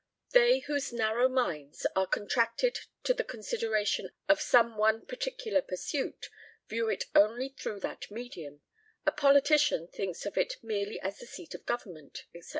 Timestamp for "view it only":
6.67-7.49